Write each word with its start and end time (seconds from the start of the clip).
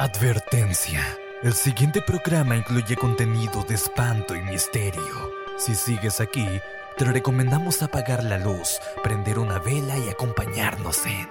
Advertencia. 0.00 1.00
El 1.42 1.54
siguiente 1.54 2.00
programa 2.00 2.56
incluye 2.56 2.94
contenido 2.94 3.64
de 3.64 3.74
espanto 3.74 4.36
y 4.36 4.40
misterio. 4.42 5.02
Si 5.56 5.74
sigues 5.74 6.20
aquí, 6.20 6.46
te 6.96 7.04
recomendamos 7.04 7.82
apagar 7.82 8.22
la 8.22 8.38
luz, 8.38 8.78
prender 9.02 9.40
una 9.40 9.58
vela 9.58 9.98
y 9.98 10.08
acompañarnos 10.08 11.04
en 11.04 11.28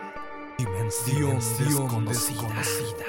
Dimensión, 0.57 1.39
desconocida. 2.05 3.05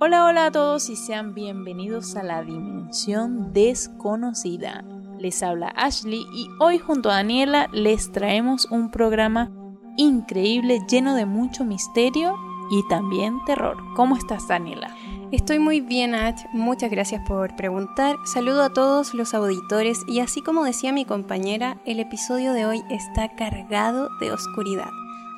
Hola, 0.00 0.24
hola 0.24 0.46
a 0.46 0.50
todos 0.50 0.90
y 0.90 0.96
sean 0.96 1.32
bienvenidos 1.32 2.16
a 2.16 2.24
la 2.24 2.42
Dimensión 2.42 3.52
Desconocida. 3.52 4.84
Les 5.20 5.44
habla 5.44 5.68
Ashley 5.76 6.26
y 6.34 6.48
hoy 6.58 6.80
junto 6.80 7.08
a 7.08 7.14
Daniela 7.14 7.68
les 7.72 8.10
traemos 8.10 8.64
un 8.64 8.90
programa 8.90 9.52
increíble, 9.96 10.80
lleno 10.88 11.14
de 11.14 11.26
mucho 11.26 11.64
misterio 11.64 12.36
y 12.70 12.86
también 12.88 13.44
terror. 13.44 13.76
¿Cómo 13.94 14.16
estás, 14.16 14.48
Daniela? 14.48 14.94
Estoy 15.30 15.58
muy 15.58 15.80
bien, 15.80 16.14
Ach. 16.14 16.40
Muchas 16.52 16.90
gracias 16.90 17.26
por 17.26 17.56
preguntar. 17.56 18.16
Saludo 18.24 18.62
a 18.62 18.72
todos 18.72 19.14
los 19.14 19.34
auditores 19.34 20.00
y 20.06 20.20
así 20.20 20.42
como 20.42 20.64
decía 20.64 20.92
mi 20.92 21.04
compañera, 21.04 21.78
el 21.84 22.00
episodio 22.00 22.52
de 22.52 22.66
hoy 22.66 22.82
está 22.90 23.28
cargado 23.34 24.08
de 24.20 24.32
oscuridad. 24.32 24.90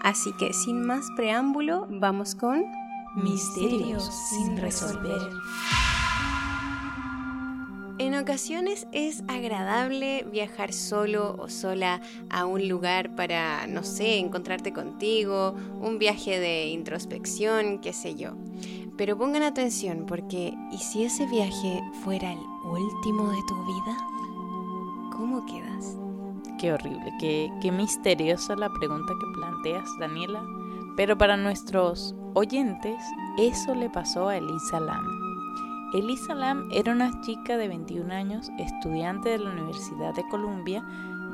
Así 0.02 0.32
que 0.32 0.52
sin 0.52 0.86
más 0.86 1.06
preámbulo, 1.16 1.86
vamos 1.90 2.34
con 2.34 2.64
Misterios 3.16 4.10
sin 4.30 4.56
resolver. 4.56 5.20
En 7.96 8.16
ocasiones 8.16 8.88
es 8.90 9.22
agradable 9.28 10.26
viajar 10.32 10.72
solo 10.72 11.36
o 11.38 11.48
sola 11.48 12.00
a 12.28 12.44
un 12.44 12.68
lugar 12.68 13.14
para, 13.14 13.68
no 13.68 13.84
sé, 13.84 14.18
encontrarte 14.18 14.72
contigo, 14.72 15.54
un 15.80 16.00
viaje 16.00 16.40
de 16.40 16.66
introspección, 16.66 17.78
qué 17.78 17.92
sé 17.92 18.16
yo. 18.16 18.32
Pero 18.96 19.16
pongan 19.16 19.44
atención 19.44 20.06
porque, 20.08 20.54
¿y 20.72 20.78
si 20.78 21.04
ese 21.04 21.26
viaje 21.26 21.80
fuera 22.02 22.32
el 22.32 22.38
último 22.64 23.30
de 23.30 23.42
tu 23.46 23.64
vida? 23.64 23.96
¿Cómo 25.12 25.46
quedas? 25.46 25.96
Qué 26.58 26.72
horrible, 26.72 27.12
qué, 27.20 27.48
qué 27.62 27.70
misteriosa 27.70 28.56
la 28.56 28.70
pregunta 28.70 29.12
que 29.20 29.38
planteas, 29.38 29.88
Daniela. 30.00 30.44
Pero 30.96 31.16
para 31.16 31.36
nuestros 31.36 32.16
oyentes, 32.34 33.00
eso 33.38 33.72
le 33.76 33.88
pasó 33.88 34.28
a 34.28 34.36
Elisa 34.36 34.80
Lam. 34.80 35.23
Elisa 35.94 36.34
Lam 36.34 36.68
era 36.72 36.90
una 36.90 37.20
chica 37.20 37.56
de 37.56 37.68
21 37.68 38.12
años, 38.12 38.50
estudiante 38.58 39.28
de 39.28 39.38
la 39.38 39.52
Universidad 39.52 40.12
de 40.12 40.26
Columbia, 40.28 40.82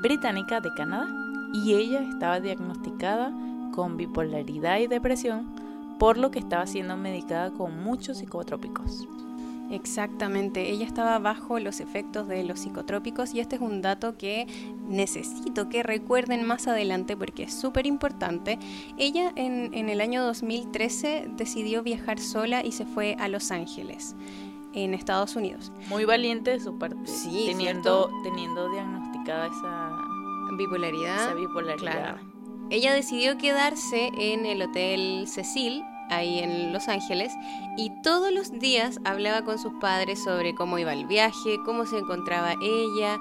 británica 0.02 0.60
de 0.60 0.68
Canadá, 0.74 1.08
y 1.54 1.72
ella 1.72 2.02
estaba 2.02 2.40
diagnosticada 2.40 3.32
con 3.72 3.96
bipolaridad 3.96 4.78
y 4.80 4.86
depresión, 4.86 5.54
por 5.98 6.18
lo 6.18 6.30
que 6.30 6.40
estaba 6.40 6.66
siendo 6.66 6.98
medicada 6.98 7.50
con 7.52 7.82
muchos 7.82 8.18
psicotrópicos. 8.18 9.08
Exactamente, 9.70 10.68
ella 10.68 10.84
estaba 10.84 11.18
bajo 11.20 11.58
los 11.58 11.80
efectos 11.80 12.28
de 12.28 12.44
los 12.44 12.60
psicotrópicos 12.60 13.32
y 13.32 13.40
este 13.40 13.56
es 13.56 13.62
un 13.62 13.80
dato 13.80 14.18
que 14.18 14.46
necesito 14.88 15.70
que 15.70 15.82
recuerden 15.82 16.44
más 16.44 16.66
adelante 16.66 17.16
porque 17.16 17.44
es 17.44 17.54
súper 17.54 17.86
importante. 17.86 18.58
Ella 18.98 19.32
en, 19.36 19.72
en, 19.72 19.88
el 19.88 20.02
año 20.02 20.22
2013 20.24 21.30
decidió 21.36 21.82
viajar 21.82 22.18
sola 22.18 22.62
y 22.62 22.72
se 22.72 22.84
fue 22.84 23.16
a 23.20 23.28
Los 23.28 23.52
Ángeles 23.52 24.16
en 24.72 24.94
Estados 24.94 25.36
Unidos. 25.36 25.72
Muy 25.88 26.04
valiente 26.04 26.52
de 26.52 26.60
su 26.60 26.78
parte, 26.78 26.96
sí, 27.04 27.44
teniendo, 27.46 28.10
teniendo 28.22 28.70
diagnosticada 28.70 29.46
esa 29.46 30.56
bipolaridad. 30.56 31.24
Esa 31.24 31.34
bipolaridad. 31.34 31.78
Claro. 31.78 32.30
Ella 32.70 32.94
decidió 32.94 33.36
quedarse 33.36 34.10
en 34.16 34.46
el 34.46 34.62
Hotel 34.62 35.26
Cecil, 35.26 35.82
ahí 36.08 36.38
en 36.38 36.72
Los 36.72 36.88
Ángeles, 36.88 37.32
y 37.76 37.90
todos 38.02 38.32
los 38.32 38.52
días 38.52 39.00
hablaba 39.04 39.44
con 39.44 39.58
sus 39.58 39.72
padres 39.80 40.22
sobre 40.22 40.54
cómo 40.54 40.78
iba 40.78 40.92
el 40.92 41.06
viaje, 41.06 41.58
cómo 41.64 41.84
se 41.86 41.98
encontraba 41.98 42.54
ella, 42.62 43.18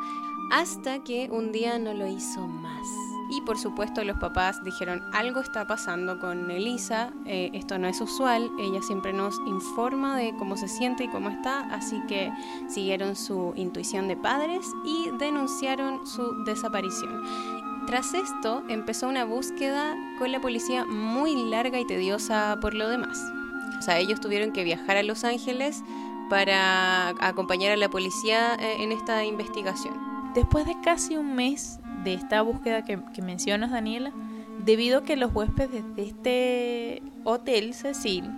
hasta 0.52 1.04
que 1.04 1.30
un 1.32 1.52
día 1.52 1.80
no 1.80 1.94
lo 1.94 2.08
hizo 2.08 2.42
más. 2.48 2.88
Y 3.30 3.42
por 3.42 3.60
supuesto 3.60 4.04
los 4.04 4.18
papás 4.18 4.64
dijeron, 4.64 5.04
algo 5.14 5.40
está 5.40 5.68
pasando 5.68 6.20
con 6.20 6.50
Elisa, 6.50 7.14
eh, 7.26 7.52
esto 7.54 7.78
no 7.78 7.88
es 7.88 8.02
usual, 8.02 8.50
ella 8.58 8.82
siempre 8.82 9.14
nos 9.14 9.40
informa 9.46 10.18
de 10.18 10.36
cómo 10.36 10.58
se 10.58 10.68
siente 10.68 11.04
y 11.04 11.10
cómo 11.10 11.30
está, 11.30 11.62
así 11.74 12.02
que 12.08 12.32
siguieron 12.68 13.16
su 13.16 13.54
intuición 13.56 14.08
de 14.08 14.18
padres 14.18 14.66
y 14.84 15.12
denunciaron 15.20 16.08
su 16.08 16.44
desaparición. 16.44 17.24
Tras 17.86 18.14
esto 18.14 18.64
empezó 18.68 19.08
una 19.08 19.26
búsqueda 19.26 19.96
con 20.18 20.32
la 20.32 20.42
policía 20.42 20.86
muy 20.86 21.36
larga 21.36 21.80
y 21.80 21.86
tediosa 21.86 22.58
por 22.62 22.74
lo 22.74 22.90
demás. 22.90 23.20
O 23.78 23.82
sea, 23.82 24.00
ellos 24.00 24.20
tuvieron 24.20 24.52
que 24.52 24.64
viajar 24.64 24.98
a 24.98 25.04
Los 25.04 25.24
Ángeles 25.24 25.84
para 26.30 27.10
acompañar 27.20 27.72
a 27.72 27.78
la 27.78 27.90
policía 27.90 28.56
eh, 28.60 28.84
en 28.84 28.92
esta 28.92 29.26
investigación. 29.26 29.96
Después 30.34 30.66
de 30.66 30.80
casi 30.82 31.18
un 31.18 31.36
mes 31.36 31.80
de 32.04 32.14
esta 32.14 32.42
búsqueda 32.42 32.84
que, 32.84 33.22
mencionas, 33.22 33.72
Daniela, 33.72 34.12
debido 34.64 35.00
a 35.00 35.04
que 35.04 35.16
los 35.16 35.34
huéspedes 35.34 35.84
de 35.96 36.04
este 36.04 37.04
hotel 37.24 37.74
Cecil 37.74 38.30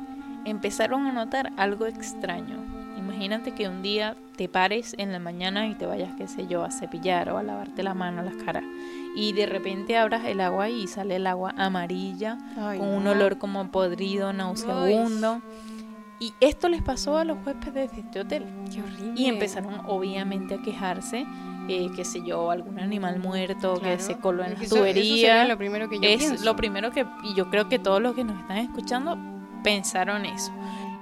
empezaron 0.45 1.05
a 1.05 1.11
notar 1.11 1.51
algo 1.57 1.85
extraño. 1.85 2.57
Imagínate 2.97 3.51
que 3.53 3.67
un 3.67 3.81
día 3.81 4.16
te 4.35 4.47
pares 4.47 4.95
en 4.97 5.11
la 5.11 5.19
mañana 5.19 5.67
y 5.67 5.75
te 5.75 5.85
vayas, 5.85 6.13
qué 6.17 6.27
sé 6.27 6.47
yo, 6.47 6.63
a 6.63 6.72
cepillar 6.72 7.29
o 7.29 7.38
a 7.38 7.44
lavarte 7.44 7.83
la 7.83 7.94
mano, 7.94 8.23
las 8.23 8.35
caras. 8.35 8.63
Y 9.16 9.33
de 9.33 9.45
repente 9.45 9.97
abras 9.97 10.25
el 10.25 10.41
agua 10.41 10.69
y 10.69 10.88
sale 10.88 11.17
el 11.17 11.28
agua 11.28 11.53
amarilla, 11.57 12.38
con 12.55 12.88
un 12.88 13.07
olor 13.07 13.38
como 13.38 13.69
podrido, 13.69 14.33
nauseabundo. 14.33 15.41
Y 16.22 16.34
esto 16.40 16.70
les 16.70 16.82
pasó 16.82 17.18
a 17.18 17.26
los 17.26 17.38
huéspedes 17.46 17.92
de 17.92 18.02
este 18.02 18.20
hotel. 18.20 18.46
Qué 18.72 18.82
horrible. 18.82 19.20
Y 19.20 19.26
empezaron 19.26 19.82
obviamente 19.88 20.54
a 20.54 20.62
quejarse 20.62 21.26
eh, 21.68 21.90
qué 21.96 22.04
sé 22.04 22.22
yo, 22.24 22.52
algún 22.52 22.80
animal 22.80 23.20
muerto 23.20 23.80
que 23.80 24.00
se 24.00 24.18
coló 24.18 24.44
en 24.44 24.54
la 24.54 24.68
tubería. 24.68 25.46
lo 25.46 25.58
primero 25.58 25.90
que 25.90 26.00
yo 26.00 26.09
es 26.09 26.42
lo 26.44 26.56
primero 26.56 26.92
que, 26.92 27.06
y 27.24 27.36
yo 27.36 27.50
creo 27.50 27.70
que 27.70 27.80
todos 27.80 28.02
los 28.02 28.16
que 28.16 28.24
nos 28.24 28.40
están 28.40 28.58
escuchando 28.58 29.18
pensaron 29.64 30.26
eso. 30.26 30.52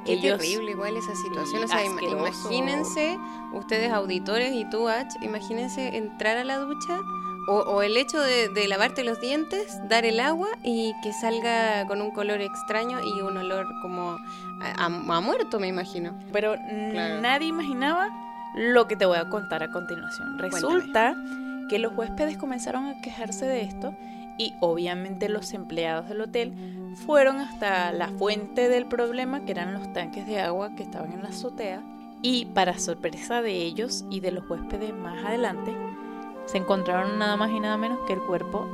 Qué 0.05 0.17
terrible 0.17 0.71
igual 0.71 0.95
esa 0.97 1.15
situación. 1.15 1.63
O 1.63 1.67
sea, 1.67 1.83
imagínense, 1.85 3.17
ustedes 3.53 3.91
auditores 3.91 4.53
y 4.53 4.69
tú, 4.69 4.87
H, 4.87 5.17
imagínense 5.21 5.97
entrar 5.97 6.37
a 6.37 6.43
la 6.43 6.57
ducha 6.57 6.99
o, 7.49 7.81
el 7.81 7.97
hecho 7.97 8.19
de, 8.19 8.67
lavarte 8.67 9.03
los 9.03 9.19
dientes, 9.19 9.79
dar 9.89 10.05
el 10.05 10.19
agua 10.19 10.49
y 10.63 10.93
que 11.01 11.11
salga 11.13 11.87
con 11.87 12.01
un 12.01 12.11
color 12.11 12.41
extraño 12.41 12.99
y 13.03 13.21
un 13.21 13.37
olor 13.37 13.65
como 13.81 14.17
a, 14.61 15.19
muerto, 15.19 15.59
me 15.59 15.67
imagino. 15.67 16.13
Pero 16.31 16.55
nadie 16.57 17.47
imaginaba 17.47 18.09
lo 18.55 18.87
que 18.87 18.95
te 18.95 19.05
voy 19.05 19.17
a 19.17 19.29
contar 19.29 19.63
a 19.63 19.71
continuación. 19.71 20.37
Resulta 20.37 21.15
que 21.69 21.79
los 21.79 21.95
huéspedes 21.95 22.37
comenzaron 22.37 22.85
a 22.85 23.01
quejarse 23.01 23.45
de 23.45 23.61
esto 23.61 23.95
y 24.37 24.53
obviamente 24.59 25.27
los 25.27 25.53
empleados 25.53 26.07
del 26.07 26.21
hotel 26.21 26.53
fueron 27.05 27.37
hasta 27.37 27.91
la 27.91 28.07
fuente 28.07 28.69
del 28.69 28.85
problema, 28.85 29.41
que 29.45 29.51
eran 29.51 29.73
los 29.73 29.91
tanques 29.93 30.25
de 30.25 30.39
agua 30.39 30.75
que 30.75 30.83
estaban 30.83 31.11
en 31.11 31.23
la 31.23 31.29
azotea, 31.29 31.83
y 32.21 32.45
para 32.45 32.77
sorpresa 32.79 33.41
de 33.41 33.53
ellos 33.53 34.05
y 34.09 34.19
de 34.21 34.31
los 34.31 34.49
huéspedes 34.49 34.93
más 34.93 35.23
adelante, 35.23 35.75
se 36.49 36.57
encontraron 36.57 37.19
nada 37.19 37.37
más 37.37 37.51
y 37.51 37.59
nada 37.59 37.77
menos 37.77 37.99
que 38.07 38.13
el 38.13 38.21
cuerpo 38.21 38.67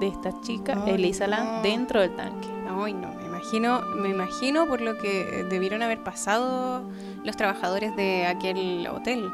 de 0.00 0.08
esta 0.08 0.38
chica, 0.42 0.84
Elisa 0.86 1.26
Land, 1.26 1.62
dentro 1.62 2.00
del 2.00 2.14
tanque. 2.16 2.48
Ay, 2.68 2.92
no, 2.92 3.12
me 3.14 3.24
imagino, 3.26 3.80
me 3.96 4.08
imagino 4.10 4.66
por 4.66 4.80
lo 4.80 4.98
que 4.98 5.46
debieron 5.48 5.82
haber 5.82 6.02
pasado 6.02 6.82
los 7.24 7.36
trabajadores 7.36 7.94
de 7.96 8.26
aquel 8.26 8.86
hotel. 8.88 9.30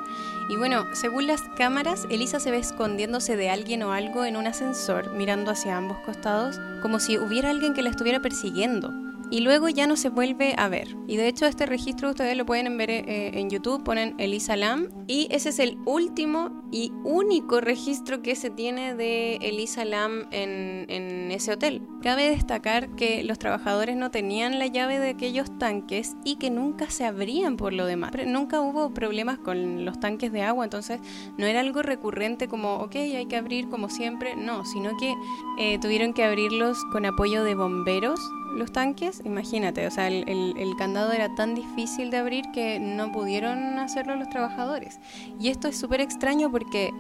Y 0.49 0.57
bueno, 0.57 0.85
según 0.95 1.27
las 1.27 1.43
cámaras, 1.57 2.07
Elisa 2.11 2.39
se 2.39 2.51
ve 2.51 2.59
escondiéndose 2.59 3.37
de 3.37 3.51
alguien 3.51 3.83
o 3.83 3.93
algo 3.93 4.25
en 4.25 4.37
un 4.37 4.47
ascensor, 4.47 5.13
mirando 5.13 5.51
hacia 5.51 5.77
ambos 5.77 5.99
costados, 5.99 6.61
como 6.83 7.01
si 7.01 7.19
hubiera 7.19 7.51
alguien 7.51 7.75
que 7.75 7.83
la 7.83 7.91
estuviera 7.91 8.21
persiguiendo 8.21 9.10
y 9.31 9.41
luego 9.41 9.69
ya 9.69 9.87
no 9.87 9.97
se 9.97 10.09
vuelve 10.09 10.55
a 10.57 10.69
ver. 10.69 10.97
Y 11.07 11.17
de 11.17 11.29
hecho 11.29 11.47
este 11.47 11.67
registro 11.67 12.11
ustedes 12.11 12.37
lo 12.37 12.45
pueden 12.47 12.77
ver 12.77 12.91
eh, 12.91 13.39
en 13.39 13.51
YouTube, 13.51 13.85
ponen 13.85 14.15
Elisa 14.19 14.57
Lam 14.57 14.89
y 15.07 15.29
ese 15.31 15.51
es 15.51 15.59
el 15.59 15.79
último 15.87 16.63
y 16.73 16.93
único 17.05 17.61
registro 17.61 18.23
que 18.23 18.37
se 18.37 18.51
tiene 18.51 18.95
de 18.95 19.37
Elisa 19.37 19.85
Lam 19.85 20.27
en, 20.31 20.87
en 20.89 21.31
ese 21.31 21.53
hotel. 21.53 21.83
Cabe 22.03 22.31
destacar 22.31 22.95
que 22.97 23.23
los 23.25 23.39
trabajadores 23.39 23.97
no 23.97 24.11
tenían 24.11 24.59
la 24.59 24.67
llave 24.67 24.99
de 24.99 25.11
aquellos 25.11 25.59
tanques 25.59 26.17
y 26.25 26.37
que 26.37 26.51
nunca 26.51 26.91
se 26.91 27.05
abrían 27.05 27.57
por 27.57 27.73
lo 27.73 27.87
demás. 27.87 28.13
Nunca 28.27 28.61
hubo 28.61 28.93
problemas 28.95 29.39
con 29.39 29.85
los 29.85 30.01
tanques 30.01 30.33
de 30.33 30.43
agua, 30.43 30.65
entonces 30.65 31.01
no 31.39 31.47
era 31.47 31.61
algo 31.61 31.83
recurrente 31.83 32.49
como, 32.49 32.77
ok, 32.77 32.97
hay 32.97 33.27
que 33.27 33.37
abrir 33.37 33.69
como 33.69 33.89
siempre, 33.89 34.37
no, 34.37 34.65
sino 34.65 34.97
que 34.97 35.15
eh, 35.59 35.79
tuvieron 35.81 36.13
que 36.13 36.25
abrirlos 36.25 36.79
con 36.93 37.05
apoyo 37.05 37.45
de 37.45 37.55
bomberos 37.55 38.21
los 38.55 38.73
tanques, 38.73 39.20
imagínate, 39.25 39.87
o 39.87 39.91
sea, 39.91 40.09
el, 40.09 40.25
el, 40.29 40.77
candado 40.77 41.13
era 41.13 41.35
tan 41.35 41.55
difícil 41.55 42.11
de 42.11 42.19
abrir 42.19 42.45
que 42.53 42.79
no 42.81 43.13
pudieron 43.13 43.79
hacerlo 43.79 44.17
los 44.17 44.29
trabajadores. 44.29 44.99
Y 45.39 45.49
esto 45.49 45.69
es 45.69 45.79
súper 45.79 46.01
extraño 46.01 46.51
porque 46.51 46.91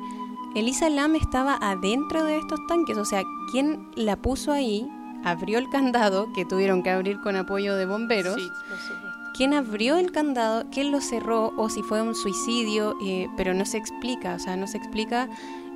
Elisa 0.54 0.88
Lam 0.90 1.16
estaba 1.16 1.58
adentro 1.60 2.24
de 2.24 2.38
estos 2.38 2.58
tanques, 2.68 2.96
o 2.96 3.04
sea, 3.04 3.22
¿quién 3.52 3.88
la 3.96 4.16
puso 4.16 4.52
ahí? 4.52 4.88
abrió 5.24 5.58
el 5.58 5.68
candado, 5.68 6.32
que 6.32 6.44
tuvieron 6.44 6.82
que 6.82 6.90
abrir 6.90 7.20
con 7.20 7.36
apoyo 7.36 7.76
de 7.76 7.86
bomberos. 7.86 8.34
Sí, 8.34 8.48
por 8.68 8.78
supuesto. 8.78 9.08
¿Quién 9.34 9.54
abrió 9.54 9.96
el 9.96 10.12
candado? 10.12 10.64
¿Quién 10.70 10.90
lo 10.90 11.00
cerró? 11.00 11.52
O 11.56 11.68
si 11.68 11.82
fue 11.82 12.02
un 12.02 12.14
suicidio, 12.14 12.96
eh, 13.02 13.28
pero 13.36 13.54
no 13.54 13.64
se 13.64 13.78
explica, 13.78 14.34
o 14.34 14.38
sea, 14.38 14.56
no 14.56 14.66
se 14.66 14.76
explica. 14.78 15.28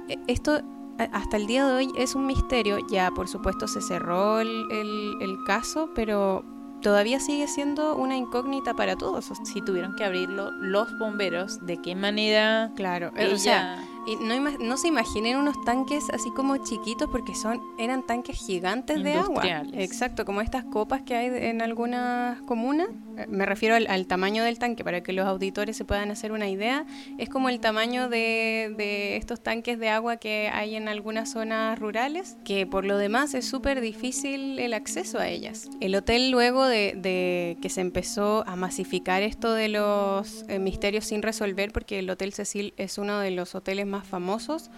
Eh, 0.09 0.19
Esto 0.27 0.61
hasta 0.99 1.37
el 1.37 1.47
día 1.47 1.67
de 1.67 1.73
hoy 1.75 1.93
es 1.97 2.15
un 2.15 2.27
misterio. 2.27 2.79
Ya, 2.89 3.11
por 3.11 3.29
supuesto, 3.29 3.67
se 3.69 3.81
cerró 3.81 4.41
el, 4.41 4.67
el- 4.71 5.15
el 5.21 5.37
caso, 5.45 5.91
pero 5.95 6.45
todavía 6.83 7.19
sigue 7.21 7.47
siendo 7.49 7.97
una 7.97 8.17
incógnita 8.17 8.75
para 8.75 8.97
todos. 8.97 9.31
Si 9.45 9.63
tuvieron 9.63 9.95
que 9.97 10.05
abrirlo 10.05 10.51
los 10.53 10.97
bomberos, 10.99 11.65
¿de 11.65 11.79
qué 11.79 11.95
manera 11.95 12.73
Claro, 12.77 13.09
eh, 13.17 13.25
ella... 13.27 13.35
o 13.35 13.39
sea, 13.39 13.85
y 14.07 14.17
no, 14.17 14.77
se 14.77 14.89
imaginen 14.89 15.37
unos 15.37 15.57
tanques 15.65 16.11
así 16.11 16.31
como 16.31 16.57
chiquitos 16.59 17.09
porque 17.11 17.35
son 17.35 17.61
eran 17.79 18.05
tanques 18.05 18.37
gigantes 18.39 19.03
de 19.03 19.15
agua. 19.15 19.43
Exacto, 19.73 20.25
como 20.25 20.41
estas 20.41 20.65
copas 20.65 21.03
que 21.03 21.15
hay 21.15 21.31
en 21.49 21.63
algunas 21.63 22.41
comunas. 22.43 22.89
Eh, 23.17 23.27
Me 23.29 23.47
refiero 23.47 23.75
al, 23.77 23.87
al 23.87 24.07
tamaño 24.07 24.45
del 24.45 24.59
tanque 24.59 24.85
para 24.85 25.03
que 25.03 25.13
los 25.13 25.27
auditores 25.27 25.77
se 25.77 25.85
puedan 25.85 26.11
hacer 26.11 26.33
una 26.33 26.49
idea. 26.49 26.85
Es 27.19 27.29
como 27.29 27.49
el 27.49 27.61
tamaño 27.61 28.09
de, 28.09 28.75
de 28.77 29.17
estos 29.17 29.43
tanques 29.43 29.79
de 29.79 29.89
agua 29.89 30.17
que 30.17 30.51
hay 30.53 30.75
en 30.75 30.89
algunas 30.89 31.31
zonas 31.31 31.79
rurales, 31.79 32.37
que 32.45 32.67
por 32.67 32.85
lo 32.85 32.99
demás 32.99 33.35
es 33.35 33.47
súper 33.47 33.81
difícil 33.81 34.59
el 34.59 34.75
acceso 34.75 35.19
a 35.19 35.29
ellas. 35.29 35.69
El 35.81 35.95
hotel 35.95 36.31
luego 36.31 36.67
de, 36.67 36.95
de 36.97 37.57
que 37.63 37.69
se 37.69 37.81
empezó 37.81 38.45
a 38.47 38.57
masificar 38.57 39.23
esto 39.23 39.53
de 39.53 39.69
los 39.69 40.45
eh, 40.49 40.59
misterios 40.59 41.05
sin 41.05 41.23
resolver, 41.23 41.71
porque 41.73 42.01
el 42.01 42.11
Hotel 42.11 42.33
Cecil 42.33 42.75
es 42.77 42.99
uno 42.99 43.21
de 43.21 43.31
los 43.31 43.55
hoteles 43.55 43.87
más 43.87 43.94
famosos 44.03 44.71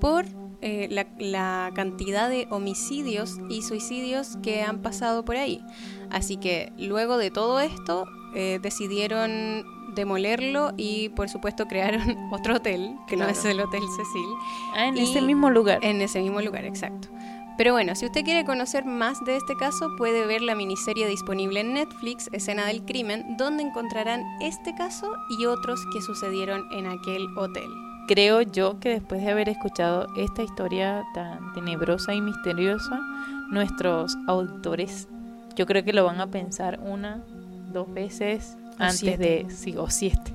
por 0.00 0.26
eh, 0.62 0.86
la, 0.90 1.06
la 1.18 1.70
cantidad 1.74 2.28
de 2.28 2.46
homicidios 2.50 3.38
y 3.48 3.62
suicidios 3.62 4.36
que 4.42 4.62
han 4.62 4.80
pasado 4.82 5.24
por 5.24 5.36
ahí. 5.36 5.64
Así 6.10 6.36
que 6.36 6.72
luego 6.78 7.16
de 7.16 7.30
todo 7.30 7.58
esto 7.60 8.04
eh, 8.34 8.58
decidieron 8.62 9.64
demolerlo 9.94 10.72
y 10.76 11.08
por 11.10 11.28
supuesto 11.28 11.66
crearon 11.66 12.16
otro 12.32 12.56
hotel, 12.56 12.94
que 13.08 13.16
no 13.16 13.26
es 13.26 13.44
el 13.44 13.58
Hotel 13.60 13.82
Cecil, 13.96 14.26
Ah, 14.74 14.86
en 14.86 14.96
y- 14.96 15.00
ese 15.00 15.20
mismo 15.20 15.50
lugar. 15.50 15.80
en 15.82 16.00
ese 16.00 16.20
mismo 16.20 16.40
lugar, 16.40 16.64
exacto. 16.64 17.08
Pero 17.58 17.72
bueno, 17.72 17.94
si 17.94 18.06
usted 18.06 18.24
quiere 18.24 18.46
conocer 18.46 18.86
más 18.86 19.22
de 19.26 19.36
este 19.36 19.54
caso, 19.54 19.88
puede 19.98 20.24
ver 20.26 20.40
la 20.40 20.54
miniserie 20.54 21.06
disponible 21.06 21.60
en 21.60 21.74
Netflix, 21.74 22.30
Escena 22.32 22.64
del 22.64 22.84
Crimen, 22.86 23.36
donde 23.36 23.62
encontrarán 23.62 24.22
este 24.40 24.74
caso 24.74 25.12
y 25.38 25.44
otros 25.44 25.78
que 25.92 26.00
sucedieron 26.00 26.64
en 26.72 26.86
aquel 26.86 27.26
hotel. 27.36 27.68
Creo 28.08 28.42
yo 28.42 28.80
que 28.80 28.88
después 28.90 29.22
de 29.22 29.30
haber 29.30 29.48
escuchado 29.48 30.06
esta 30.16 30.42
historia 30.42 31.04
tan 31.14 31.52
tenebrosa 31.54 32.12
y 32.14 32.20
misteriosa, 32.20 32.98
nuestros 33.50 34.16
auditores, 34.26 35.08
yo 35.56 35.66
creo 35.66 35.84
que 35.84 35.92
lo 35.92 36.04
van 36.04 36.20
a 36.20 36.26
pensar 36.26 36.80
una, 36.82 37.22
dos 37.72 37.92
veces 37.92 38.56
O 38.78 38.82
antes 38.82 38.98
siete. 38.98 39.44
de, 39.46 39.50
sí, 39.50 39.76
o 39.76 39.88
siete, 39.90 40.32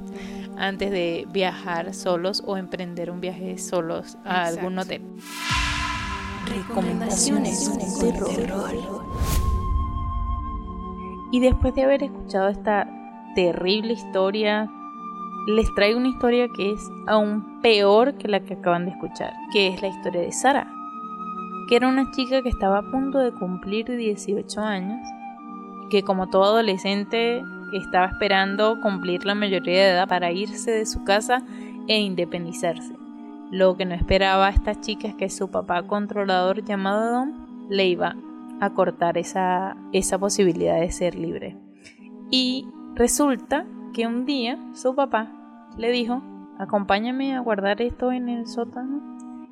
antes 0.58 0.90
de 0.92 1.28
viajar 1.32 1.94
solos 1.94 2.42
o 2.46 2.56
emprender 2.56 3.12
un 3.12 3.20
viaje 3.20 3.58
solos 3.58 4.18
a 4.24 4.48
Exacto. 4.48 4.60
algún 4.60 4.80
hotel. 4.80 5.02
Recomendaciones 6.48 8.00
de 8.00 8.12
terror. 8.14 8.72
Y 11.32 11.40
después 11.42 11.74
de 11.76 11.84
haber 11.84 12.04
escuchado 12.04 12.48
esta 12.48 12.88
terrible 13.36 13.94
historia, 13.94 14.70
les 15.46 15.74
traigo 15.76 16.00
una 16.00 16.10
historia 16.10 16.48
que 16.50 16.72
es 16.72 16.92
aún 17.08 17.62
peor 17.62 18.16
que 18.16 18.28
la 18.28 18.40
que 18.40 18.56
acaban 18.56 18.86
de 18.86 18.92
escuchar, 18.92 19.34
que 19.54 19.68
es 19.68 19.82
la 19.82 19.90
historia 19.90 20.22
de 20.22 20.32
Sara, 20.32 20.68
que 21.68 21.76
era 21.76 21.88
una 21.88 22.12
chica 22.12 22.42
que 22.42 22.50
estaba 22.50 22.80
a 22.80 22.92
punto 22.92 23.20
de 23.20 23.32
cumplir 23.32 23.86
18 23.86 24.62
años, 24.62 25.00
que 25.90 26.04
como 26.04 26.30
todo 26.30 26.46
adolescente 26.46 27.44
estaba 27.74 28.08
esperando 28.08 28.80
cumplir 28.82 29.26
la 29.26 29.36
mayoría 29.36 29.84
de 29.84 29.90
edad 29.92 30.08
para 30.08 30.32
irse 30.32 30.72
de 30.72 30.86
su 30.86 31.04
casa 31.04 31.44
e 31.88 32.00
independizarse. 32.00 32.96
Lo 33.52 33.78
que 33.78 33.86
no 33.86 33.94
esperaba 33.94 34.50
esta 34.50 34.80
chica 34.82 35.08
es 35.08 35.16
que 35.16 35.30
su 35.30 35.52
papá 35.52 35.84
controlador 35.84 36.64
llamado 36.64 37.12
Don 37.12 37.68
le 37.70 37.88
iba 37.88 38.16
a 38.60 38.70
cortar 38.72 39.18
esa, 39.18 39.78
esa 39.92 40.18
posibilidad 40.18 40.80
de 40.80 40.92
ser 40.92 41.16
libre. 41.16 41.56
Y 42.32 42.68
resulta 42.96 43.66
que 43.96 44.06
un 44.06 44.26
día 44.26 44.60
su 44.74 44.94
papá 44.94 45.32
le 45.78 45.90
dijo, 45.90 46.22
acompáñame 46.60 47.34
a 47.34 47.40
guardar 47.40 47.82
esto 47.82 48.12
en 48.12 48.28
el 48.28 48.46
sótano. 48.46 49.02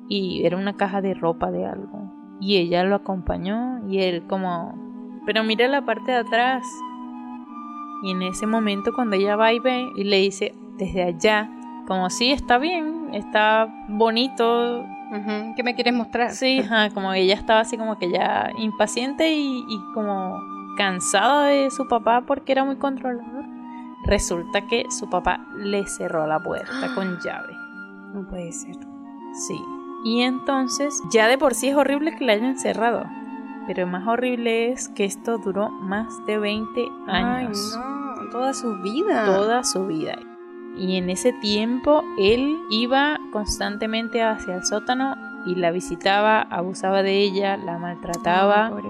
Y 0.06 0.44
era 0.44 0.58
una 0.58 0.76
caja 0.76 1.00
de 1.00 1.14
ropa 1.14 1.50
de 1.50 1.64
algo. 1.64 2.12
Y 2.40 2.58
ella 2.58 2.84
lo 2.84 2.96
acompañó 2.96 3.80
y 3.88 4.00
él 4.00 4.26
como, 4.26 4.74
pero 5.24 5.42
mira 5.44 5.66
la 5.66 5.86
parte 5.86 6.12
de 6.12 6.18
atrás. 6.18 6.62
Y 8.02 8.10
en 8.10 8.20
ese 8.20 8.46
momento 8.46 8.92
cuando 8.94 9.16
ella 9.16 9.34
va 9.34 9.50
y 9.54 9.60
ve 9.60 9.88
y 9.96 10.04
le 10.04 10.18
dice 10.18 10.54
desde 10.76 11.04
allá, 11.04 11.50
como 11.86 12.10
sí, 12.10 12.30
está 12.30 12.58
bien, 12.58 13.14
está 13.14 13.66
bonito, 13.88 14.84
¿Qué 15.54 15.62
me 15.62 15.76
quieres 15.76 15.94
mostrar? 15.94 16.32
Sí, 16.32 16.58
ajá, 16.58 16.90
como 16.90 17.12
ella 17.12 17.34
estaba 17.34 17.60
así 17.60 17.78
como 17.78 17.98
que 17.98 18.10
ya 18.10 18.50
impaciente 18.58 19.32
y, 19.32 19.58
y 19.68 19.92
como 19.94 20.40
cansada 20.76 21.46
de 21.46 21.70
su 21.70 21.86
papá 21.86 22.24
porque 22.26 22.50
era 22.50 22.64
muy 22.64 22.76
controlador. 22.76 23.33
Resulta 24.04 24.66
que 24.66 24.86
su 24.90 25.08
papá 25.08 25.46
le 25.56 25.86
cerró 25.86 26.26
la 26.26 26.40
puerta 26.40 26.94
con 26.94 27.18
llave. 27.24 27.56
No 28.12 28.26
puede 28.28 28.52
ser. 28.52 28.76
Sí. 29.46 29.60
Y 30.04 30.22
entonces, 30.22 31.02
ya 31.10 31.26
de 31.28 31.38
por 31.38 31.54
sí 31.54 31.68
es 31.68 31.76
horrible 31.76 32.14
que 32.16 32.24
la 32.24 32.34
hayan 32.34 32.58
cerrado. 32.58 33.04
Pero 33.66 33.86
más 33.86 34.06
horrible 34.06 34.70
es 34.72 34.88
que 34.90 35.04
esto 35.04 35.38
duró 35.38 35.70
más 35.70 36.24
de 36.26 36.38
20 36.38 36.86
años. 37.06 37.74
Ay, 37.76 38.24
no, 38.24 38.30
toda 38.30 38.52
su 38.52 38.76
vida. 38.82 39.24
Toda 39.24 39.64
su 39.64 39.86
vida. 39.86 40.18
Y 40.76 40.96
en 40.98 41.08
ese 41.08 41.32
tiempo 41.32 42.02
él 42.18 42.58
iba 42.68 43.18
constantemente 43.32 44.22
hacia 44.22 44.56
el 44.56 44.64
sótano 44.64 45.16
y 45.46 45.54
la 45.54 45.70
visitaba, 45.70 46.42
abusaba 46.42 47.02
de 47.02 47.20
ella, 47.20 47.56
la 47.56 47.78
maltrataba. 47.78 48.68
Ay. 48.68 48.82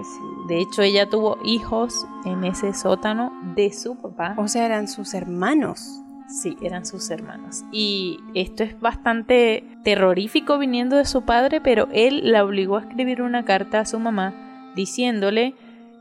De 0.47 0.61
hecho, 0.61 0.81
ella 0.81 1.09
tuvo 1.09 1.37
hijos 1.43 2.07
en 2.25 2.43
ese 2.43 2.73
sótano 2.73 3.31
de 3.55 3.73
su 3.73 3.95
papá. 3.95 4.35
O 4.37 4.47
sea, 4.47 4.65
eran 4.65 4.87
sus 4.87 5.13
hermanos. 5.13 6.01
Sí, 6.27 6.57
eran 6.61 6.85
sus 6.85 7.09
hermanos. 7.11 7.63
Y 7.71 8.19
esto 8.33 8.63
es 8.63 8.79
bastante 8.79 9.63
terrorífico 9.83 10.57
viniendo 10.57 10.95
de 10.95 11.05
su 11.05 11.23
padre, 11.23 11.61
pero 11.61 11.87
él 11.91 12.31
la 12.31 12.43
obligó 12.43 12.77
a 12.77 12.81
escribir 12.81 13.21
una 13.21 13.45
carta 13.45 13.81
a 13.81 13.85
su 13.85 13.99
mamá 13.99 14.33
diciéndole, 14.75 15.55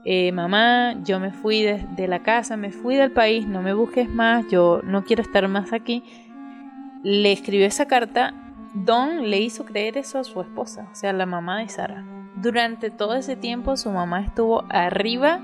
eh, 0.05 0.32
mamá, 0.32 0.94
yo 1.05 1.20
me 1.20 1.31
fui 1.31 1.63
de, 1.63 1.87
de 1.96 2.08
la 2.08 2.23
casa, 2.23 2.56
me 2.56 2.70
fui 2.70 2.96
del 2.96 3.13
país, 3.13 3.46
no 3.46 3.63
me 3.63 3.75
busques 3.75 4.08
más, 4.08 4.46
yo 4.49 4.81
no 4.84 5.05
quiero 5.05 5.23
estar 5.23 5.46
más 5.49 5.73
aquí. 5.73 6.03
Le 7.03 7.32
escribió 7.32 7.67
esa 7.67 7.87
carta, 7.87 8.34
Don 8.75 9.31
le 9.31 9.41
hizo 9.41 9.65
creer 9.65 9.97
eso 9.97 10.19
a 10.19 10.25
su 10.25 10.41
esposa, 10.41 10.89
o 10.91 10.95
sea, 10.95 11.13
la 11.13 11.27
mamá 11.27 11.59
de 11.59 11.69
Sara. 11.69 12.05
Durante 12.37 12.91
todo 12.91 13.15
ese 13.15 13.37
tiempo 13.37 13.77
su 13.77 13.91
mamá 13.91 14.21
estuvo 14.21 14.65
arriba 14.69 15.41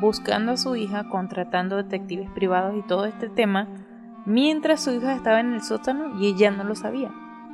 buscando 0.00 0.52
a 0.52 0.56
su 0.56 0.76
hija, 0.76 1.08
contratando 1.08 1.76
detectives 1.76 2.30
privados 2.30 2.76
y 2.76 2.82
todo 2.82 3.04
este 3.04 3.28
tema, 3.28 3.66
mientras 4.26 4.80
su 4.84 4.92
hija 4.92 5.14
estaba 5.14 5.40
en 5.40 5.54
el 5.54 5.62
sótano 5.62 6.20
y 6.20 6.28
ella 6.28 6.52
no 6.52 6.62
lo 6.62 6.76
sabía. 6.76 7.10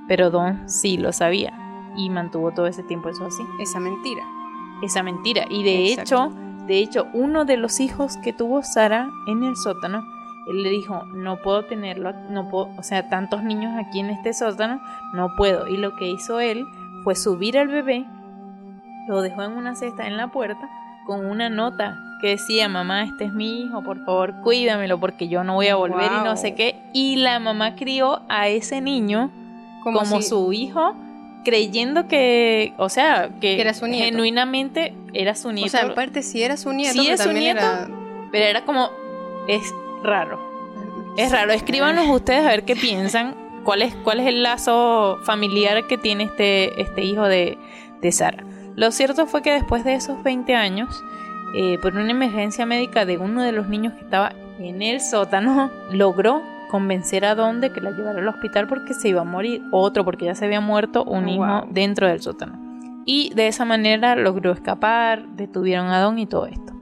Pero 0.09 0.31
Don 0.31 0.69
sí 0.69 0.99
lo 0.99 1.13
sabía 1.13 1.53
y 1.97 2.11
mantuvo 2.11 2.53
todo 2.53 2.67
ese 2.67 2.83
tiempo 2.83 3.09
eso 3.09 3.25
así. 3.25 3.43
Esa 3.61 3.81
mentira. 3.81 4.23
Esa 4.83 5.03
mentira. 5.03 5.47
Y 5.49 5.63
de 5.65 5.89
Exacto. 5.89 6.03
hecho, 6.03 6.67
de 6.67 6.79
hecho, 6.81 7.07
uno 7.15 7.47
de 7.47 7.57
los 7.57 7.81
hijos 7.81 8.19
que 8.19 8.35
tuvo 8.35 8.63
Sara 8.63 9.09
en 9.27 9.43
el 9.43 9.57
sótano, 9.57 10.05
él 10.47 10.63
le 10.63 10.71
dijo, 10.71 11.05
no 11.15 11.41
puedo 11.43 11.65
tenerlo, 11.65 12.13
no 12.31 12.49
puedo, 12.49 12.71
o 12.77 12.83
sea, 12.83 13.09
tantos 13.09 13.43
niños 13.43 13.73
aquí 13.79 14.01
en 14.01 14.11
este 14.11 14.33
sótano, 14.35 14.81
no 15.15 15.35
puedo. 15.37 15.67
Y 15.69 15.77
lo 15.77 15.97
que 15.97 16.07
hizo 16.09 16.41
él 16.41 16.65
fue 17.03 17.15
subir 17.15 17.57
al 17.59 17.69
bebé, 17.69 18.05
lo 19.09 19.21
dejó 19.23 19.43
en 19.43 19.53
una 19.53 19.75
cesta 19.75 20.07
en 20.07 20.17
la 20.17 20.29
puerta 20.29 20.69
con 21.07 21.27
una 21.27 21.49
nota 21.51 21.99
que 22.23 22.29
decía, 22.31 22.69
mamá, 22.69 23.05
este 23.05 23.25
es 23.25 23.33
mi 23.35 23.63
hijo, 23.63 23.83
por 23.83 24.03
favor 24.07 24.35
cuídamelo 24.43 24.99
porque 24.99 25.29
yo 25.29 25.45
no 25.45 25.55
voy 25.55 25.69
a 25.69 25.75
volver 25.77 26.11
y 26.21 26.25
no 26.25 26.37
sé 26.39 26.55
qué. 26.55 26.77
Y 26.95 27.17
la 27.17 27.39
mamá 27.39 27.75
crió 27.77 28.23
a 28.31 28.49
ese 28.49 28.81
niño 28.81 29.31
como, 29.83 30.05
si- 30.07 30.23
su 30.23 30.53
hijo, 30.55 30.95
creyendo 31.45 32.09
que, 32.09 32.73
o 32.79 32.89
sea, 32.89 33.29
que, 33.41 33.57
Que 33.57 33.61
era 33.61 33.75
su 33.75 33.87
nieto. 33.87 34.07
genuinamente 34.07 34.95
era 35.13 35.35
su 35.35 35.53
nieto. 35.53 35.67
O 35.67 35.71
sea, 35.71 35.83
en 35.83 35.95
parte 35.95 36.23
sí 36.23 36.43
era 36.43 36.57
su 36.57 36.73
nieto, 36.73 36.95
Sí 36.95 37.01
pero 37.03 37.15
es 37.15 37.21
su 37.23 37.33
nieto. 37.33 37.61
era... 37.61 37.89
pero 38.33 38.45
era 38.47 38.65
como, 38.65 38.89
es 39.47 39.63
raro. 40.05 40.39
Es 41.17 41.31
raro. 41.33 41.53
Escríbanos 41.53 42.09
ustedes 42.09 42.45
a 42.45 42.49
ver 42.51 42.65
qué 42.65 42.77
piensan. 42.77 43.35
¿Cuál 43.65 43.83
es, 43.83 43.95
cuál 43.97 44.21
es 44.21 44.27
el 44.27 44.43
lazo 44.43 45.19
familiar 45.23 45.87
que 45.87 45.97
tiene 45.97 46.25
este, 46.25 46.81
este 46.83 47.03
hijo 47.03 47.23
de, 47.25 47.57
de 48.03 48.13
Sara? 48.13 48.45
Lo 48.77 48.91
cierto 48.91 49.27
fue 49.27 49.41
que 49.43 49.53
después 49.53 49.85
de 49.85 49.95
esos 49.95 50.23
20 50.23 50.55
años, 50.55 51.03
eh, 51.57 51.79
por 51.81 51.95
una 51.95 52.11
emergencia 52.11 52.67
médica 52.67 53.07
de 53.07 53.17
uno 53.17 53.43
de 53.43 53.53
los 53.53 53.69
niños 53.69 53.95
que 53.95 54.01
estaba 54.01 54.33
en 54.59 54.83
el 54.83 55.01
sótano, 55.01 55.71
logró 55.93 56.43
convencer 56.71 57.25
a 57.25 57.35
Don 57.37 57.61
de 57.61 57.71
que 57.73 57.81
la 57.81 57.93
llevara 57.93 58.19
al 58.19 58.29
hospital 58.29 58.67
porque 58.67 58.93
se 58.95 59.09
iba 59.09 59.21
a 59.23 59.25
morir. 59.25 59.63
Otro 59.71 60.05
porque 60.05 60.27
ya 60.27 60.35
se 60.35 60.45
había 60.45 60.61
muerto 60.61 61.05
un 61.05 61.25
Wow. 61.25 61.33
hijo 61.35 61.67
dentro 61.71 62.09
del 62.09 62.21
sótano. 62.21 62.59
y 63.07 63.33
de 63.35 63.49
esa 63.49 63.65
manera 63.67 64.17
logró 64.17 64.53
escapar, 64.53 65.27
detuvieron 65.37 65.87
a 65.89 66.01
Don 66.01 66.19
y 66.19 66.27
todo 66.27 66.47
esto. 66.47 66.73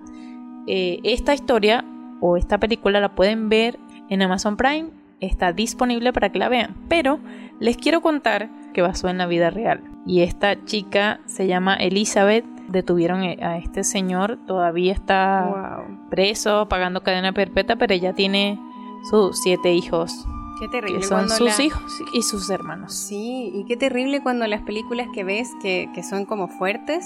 Eh, 0.69 1.00
esta 1.02 1.35
historia 1.35 1.85
o 2.23 2.37
esta 2.37 2.59
película 2.59 3.00
la 3.00 3.14
pueden 3.14 3.49
ver 3.49 3.79
en 4.09 4.23
Amazon 4.23 4.57
Prime, 4.57 4.91
está 5.21 5.52
disponible 5.52 6.12
para 6.12 6.31
que 6.31 6.38
la 6.38 6.49
vean, 6.49 6.76
pero 6.88 7.19
les 7.59 7.76
quiero 7.76 8.00
contar 8.00 8.49
que 8.73 8.83
pasó 8.83 9.09
en 9.09 9.19
la 9.19 9.26
vida 9.26 9.50
real. 9.50 9.83
Y 10.07 10.23
esta 10.23 10.64
chica 10.64 11.21
se 11.26 11.47
llama 11.49 11.75
Elizabeth, 11.75 12.45
detuvieron 12.69 13.23
a 13.23 13.59
este 13.59 13.83
señor, 13.83 14.38
todavía 14.47 14.93
está 14.93 15.85
preso, 16.11 16.69
pagando 16.69 17.02
cadena 17.02 17.33
perpetua, 17.33 17.76
pero 17.76 17.93
ella 17.93 18.14
tiene 18.14 18.59
sus 19.11 19.41
siete 19.43 19.75
hijos. 19.75 20.26
Qué 20.61 20.69
terrible. 20.69 21.00
Que 21.00 21.07
son 21.07 21.29
sus 21.29 21.59
hijos 21.59 21.83
y 22.14 22.23
sus 22.23 22.49
hermanos. 22.50 22.95
Sí, 22.95 23.50
y 23.52 23.64
qué 23.64 23.76
terrible 23.76 24.23
cuando 24.23 24.47
las 24.47 24.62
películas 24.62 25.09
que 25.12 25.25
ves 25.25 25.50
que, 25.61 25.88
que 25.93 26.05
son 26.05 26.25
como 26.25 26.47
fuertes 26.47 27.05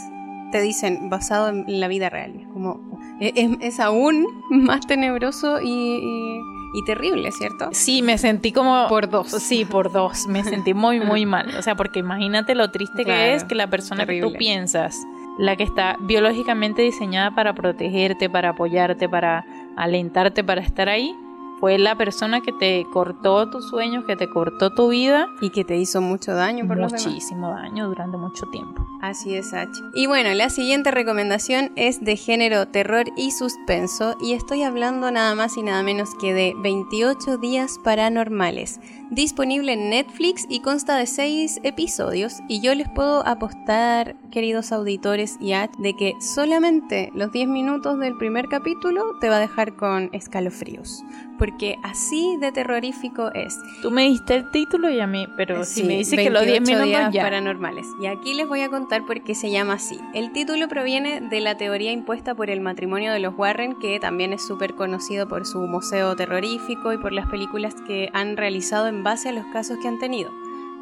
te 0.52 0.60
dicen 0.60 1.10
basado 1.10 1.48
en 1.48 1.80
la 1.80 1.88
vida 1.88 2.08
real. 2.10 2.46
Como 2.52 2.98
es, 3.20 3.80
aún 3.80 4.26
más 4.50 4.86
tenebroso 4.86 5.60
y, 5.62 6.40
terrible, 6.84 7.32
¿cierto? 7.32 7.70
Sí, 7.72 8.02
me 8.02 8.18
sentí 8.18 8.52
como... 8.52 8.86
Por 8.88 9.08
dos. 9.08 9.28
Sí, 9.28 9.64
por 9.64 9.90
dos. 9.90 10.26
Me 10.26 10.44
sentí 10.44 10.74
muy, 10.74 11.00
muy 11.00 11.24
mal. 11.26 11.56
O 11.56 11.62
sea, 11.62 11.74
porque 11.74 12.00
imagínate 12.00 12.54
lo 12.54 12.70
triste 12.70 13.04
que 13.04 13.34
es 13.34 13.44
que 13.44 13.54
la 13.54 13.68
persona 13.68 14.04
que 14.06 14.20
tú 14.20 14.34
piensas, 14.34 14.94
la 15.38 15.56
que 15.56 15.64
está 15.64 15.96
biológicamente 16.00 16.82
diseñada 16.82 17.34
para 17.34 17.54
protegerte, 17.54 18.28
para 18.28 18.50
apoyarte, 18.50 19.08
para 19.08 19.46
alentarte, 19.76 20.44
para 20.44 20.60
estar 20.60 20.88
ahí, 20.90 21.16
fue 21.60 21.78
la 21.78 21.96
persona 21.96 22.42
que 22.42 22.52
te 22.52 22.86
cortó 22.92 23.48
tus 23.48 23.68
sueños, 23.68 24.04
que 24.04 24.16
te 24.16 24.28
cortó 24.28 24.70
tu 24.70 24.88
vida. 24.88 25.28
Y 25.40 25.50
que 25.50 25.64
te 25.64 25.76
hizo 25.76 26.00
mucho 26.00 26.34
daño 26.34 26.66
por 26.66 26.76
Muchísimo 26.78 27.50
daño 27.50 27.88
durante 27.88 28.16
mucho 28.16 28.46
tiempo. 28.46 28.86
Así 29.00 29.34
es, 29.34 29.54
H. 29.54 29.70
Y 29.94 30.06
bueno, 30.06 30.32
la 30.34 30.50
siguiente 30.50 30.90
recomendación 30.90 31.72
es 31.76 32.04
de 32.04 32.16
género 32.16 32.68
terror 32.68 33.06
y 33.16 33.30
suspenso. 33.30 34.16
Y 34.20 34.34
estoy 34.34 34.62
hablando 34.62 35.10
nada 35.10 35.34
más 35.34 35.56
y 35.56 35.62
nada 35.62 35.82
menos 35.82 36.14
que 36.14 36.34
de 36.34 36.54
28 36.58 37.38
días 37.38 37.78
paranormales. 37.82 38.80
Disponible 39.10 39.72
en 39.72 39.90
Netflix 39.90 40.46
y 40.48 40.60
consta 40.60 40.96
de 40.96 41.06
6 41.06 41.60
episodios. 41.62 42.40
Y 42.48 42.60
yo 42.60 42.74
les 42.74 42.88
puedo 42.88 43.24
apostar, 43.26 44.16
queridos 44.32 44.72
auditores 44.72 45.36
y 45.40 45.52
H, 45.52 45.72
de 45.78 45.94
que 45.94 46.14
solamente 46.20 47.10
los 47.14 47.30
10 47.30 47.48
minutos 47.48 47.98
del 48.00 48.16
primer 48.16 48.48
capítulo 48.48 49.04
te 49.20 49.28
va 49.28 49.36
a 49.36 49.40
dejar 49.40 49.76
con 49.76 50.10
escalofríos 50.12 51.04
porque 51.38 51.78
así 51.82 52.36
de 52.40 52.52
terrorífico 52.52 53.32
es. 53.34 53.58
Tú 53.82 53.90
me 53.90 54.02
diste 54.02 54.34
el 54.34 54.50
título 54.50 54.90
y 54.90 55.00
a 55.00 55.06
mí, 55.06 55.26
pero 55.36 55.64
si 55.64 55.82
me 55.82 55.96
dices 55.96 56.18
que 56.18 56.30
los 56.30 56.44
10 56.44 56.62
minutos 56.62 57.12
ya. 57.12 57.22
paranormales. 57.22 57.86
Y 58.00 58.06
aquí 58.06 58.34
les 58.34 58.48
voy 58.48 58.60
a 58.60 58.68
contar 58.68 59.04
por 59.06 59.22
qué 59.22 59.34
se 59.34 59.50
llama 59.50 59.74
así. 59.74 59.98
El 60.14 60.32
título 60.32 60.68
proviene 60.68 61.20
de 61.20 61.40
la 61.40 61.56
teoría 61.56 61.92
impuesta 61.92 62.34
por 62.34 62.50
el 62.50 62.60
matrimonio 62.60 63.12
de 63.12 63.20
los 63.20 63.34
Warren, 63.36 63.78
que 63.78 63.98
también 64.00 64.32
es 64.32 64.46
súper 64.46 64.74
conocido 64.74 65.28
por 65.28 65.46
su 65.46 65.60
museo 65.60 66.16
terrorífico 66.16 66.92
y 66.92 66.98
por 66.98 67.12
las 67.12 67.26
películas 67.26 67.74
que 67.86 68.10
han 68.12 68.36
realizado 68.36 68.88
en 68.88 68.95
base 69.02 69.30
a 69.30 69.32
los 69.32 69.46
casos 69.46 69.78
que 69.78 69.88
han 69.88 69.98
tenido, 69.98 70.32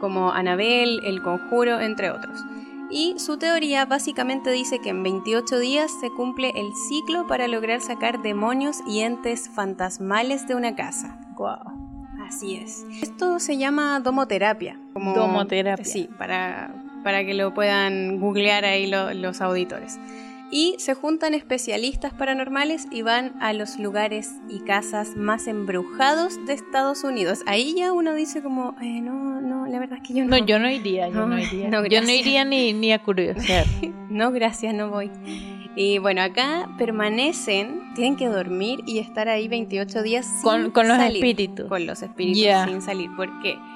como 0.00 0.32
Anabel, 0.32 1.00
El 1.04 1.22
Conjuro, 1.22 1.80
entre 1.80 2.10
otros 2.10 2.44
y 2.94 3.18
su 3.18 3.38
teoría 3.38 3.86
básicamente 3.86 4.50
dice 4.50 4.78
que 4.78 4.90
en 4.90 5.02
28 5.02 5.58
días 5.58 5.90
se 6.00 6.10
cumple 6.10 6.52
el 6.54 6.74
ciclo 6.88 7.26
para 7.26 7.48
lograr 7.48 7.80
sacar 7.80 8.22
demonios 8.22 8.78
y 8.86 9.00
entes 9.00 9.48
fantasmales 9.48 10.46
de 10.46 10.54
una 10.54 10.76
casa. 10.76 11.18
Wow. 11.36 11.58
Así 12.24 12.54
es. 12.56 12.86
Esto 13.02 13.40
se 13.40 13.58
llama 13.58 13.98
domoterapia. 13.98 14.78
domoterapia. 14.94 15.84
Sí, 15.84 16.08
para, 16.16 16.72
para 17.02 17.24
que 17.24 17.34
lo 17.34 17.52
puedan 17.52 18.20
googlear 18.20 18.64
ahí 18.64 18.86
los 18.86 19.40
auditores 19.40 19.98
y 20.50 20.76
se 20.78 20.94
juntan 20.94 21.34
especialistas 21.34 22.12
paranormales 22.12 22.86
y 22.90 23.02
van 23.02 23.34
a 23.40 23.52
los 23.52 23.78
lugares 23.78 24.32
y 24.48 24.60
casas 24.60 25.16
más 25.16 25.46
embrujados 25.46 26.44
de 26.46 26.52
Estados 26.52 27.04
Unidos. 27.04 27.40
Ahí 27.46 27.74
ya 27.76 27.92
uno 27.92 28.14
dice 28.14 28.42
como, 28.42 28.76
eh, 28.80 29.00
no, 29.00 29.40
no, 29.40 29.66
la 29.66 29.78
verdad 29.78 29.98
es 30.02 30.08
que 30.08 30.14
yo 30.14 30.24
no. 30.24 30.38
No, 30.38 30.44
yo 30.44 30.58
no 30.58 30.70
iría, 30.70 31.08
yo 31.08 31.26
no, 31.26 31.38
iría. 31.38 31.70
yo 31.70 32.02
no 32.02 32.10
iría 32.10 32.44
ni, 32.44 32.72
ni 32.72 32.92
a 32.92 33.02
curiosidad. 33.02 33.66
no, 34.10 34.30
gracias, 34.32 34.74
no 34.74 34.90
voy. 34.90 35.10
Y 35.76 35.98
bueno, 35.98 36.22
acá 36.22 36.68
permanecen, 36.78 37.92
tienen 37.94 38.16
que 38.16 38.28
dormir 38.28 38.80
y 38.86 38.98
estar 38.98 39.28
ahí 39.28 39.48
28 39.48 40.02
días 40.02 40.24
sin 40.24 40.42
con, 40.42 40.70
con 40.70 40.86
los 40.86 40.98
espíritus. 41.00 41.68
Con 41.68 41.86
los 41.86 42.02
espíritus 42.02 42.64
sin 42.68 42.80
salir. 42.80 43.10
¿Por 43.16 43.40
qué? 43.40 43.56
porque 43.56 43.73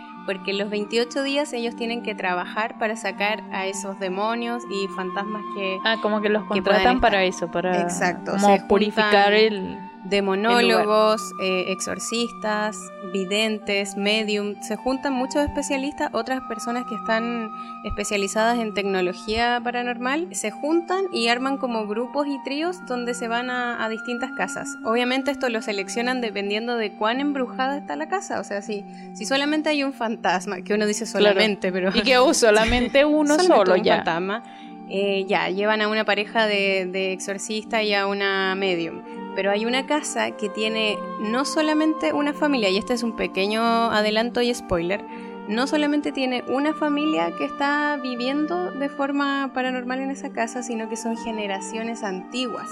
los 0.53 0.71
28 0.71 1.23
días 1.23 1.53
ellos 1.53 1.75
tienen 1.77 2.03
que 2.03 2.15
trabajar 2.15 2.79
para 2.79 2.97
sacar 2.97 3.43
a 3.53 3.67
esos 3.67 3.99
demonios 3.99 4.63
y 4.71 4.87
fantasmas 4.89 5.43
que... 5.55 5.79
Ah, 5.85 5.97
como 6.03 6.21
que 6.21 6.29
los 6.29 6.45
contratan 6.45 7.01
para 7.01 7.25
eso, 7.25 7.51
para 7.51 7.81
Exacto, 7.81 8.33
como 8.41 8.69
purificar 8.69 9.33
el 9.33 9.79
demonólogos, 10.09 11.21
eh, 11.41 11.67
exorcistas, 11.69 12.77
videntes, 13.13 13.97
medium, 13.97 14.55
se 14.63 14.77
juntan 14.77 15.13
muchos 15.13 15.43
especialistas, 15.45 16.11
otras 16.13 16.41
personas 16.49 16.85
que 16.87 16.95
están 16.95 17.51
especializadas 17.85 18.59
en 18.59 18.75
tecnología 18.75 19.61
paranormal, 19.63 20.29
se 20.33 20.51
juntan 20.51 21.05
y 21.13 21.29
arman 21.29 21.59
como 21.59 21.87
grupos 21.87 22.27
y 22.27 22.43
tríos 22.45 22.85
donde 22.87 23.15
se 23.15 23.29
van 23.29 23.51
a, 23.51 23.89
distintas 23.89 24.33
casas. 24.33 24.77
Obviamente 24.85 25.31
esto 25.31 25.49
lo 25.49 25.63
seleccionan 25.63 26.21
dependiendo 26.21 26.77
de 26.77 26.93
cuán 26.93 27.21
embrujada 27.21 27.79
está 27.79 27.97
la 27.97 28.09
casa, 28.09 28.39
o 28.41 28.45
sea, 28.45 28.61
si, 28.61 28.85
si 29.15 29.25
solamente 29.25 29.71
hay 29.71 29.83
un 29.83 29.93
fantasma, 29.93 30.61
que 30.63 30.75
uno 30.75 30.87
dice 30.87 31.07
solamente, 31.07 31.73
pero... 31.73 31.91
Y 31.95 32.03
que 32.03 32.17
solamente 32.35 33.05
uno 33.05 33.39
solo 33.39 33.75
un 33.75 33.85
fantasma, 33.85 34.43
eh, 34.91 35.25
ya, 35.27 35.49
llevan 35.49 35.81
a 35.81 35.89
una 35.89 36.05
pareja 36.05 36.47
de, 36.47 36.87
de 36.91 37.13
exorcista 37.13 37.83
y 37.83 37.95
a 37.95 38.07
una 38.07 38.55
medium 38.55 39.03
pero 39.39 39.53
hay 39.53 39.67
una 39.67 39.87
casa 39.87 40.33
que 40.33 40.49
tiene 40.49 40.99
no 41.21 41.45
solamente 41.45 42.13
una 42.13 42.33
familia, 42.33 42.71
y 42.71 42.77
este 42.77 42.95
es 42.95 43.05
un 43.05 43.15
pequeño 43.15 43.63
adelanto 43.63 44.43
y 44.43 44.53
spoiler, 44.53 45.05
no 45.47 45.69
solamente 45.69 46.11
tiene 46.11 46.43
una 46.49 46.75
familia 46.75 47.31
que 47.39 47.45
está 47.45 48.01
viviendo 48.03 48.73
de 48.73 48.89
forma 48.89 49.53
paranormal 49.55 50.01
en 50.01 50.11
esa 50.11 50.31
casa, 50.31 50.65
sino 50.65 50.89
que 50.89 50.97
son 50.97 51.17
generaciones 51.17 52.03
antiguas 52.03 52.67